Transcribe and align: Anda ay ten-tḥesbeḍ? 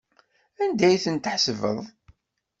Anda 0.63 0.83
ay 0.87 0.99
ten-tḥesbeḍ? 1.03 1.79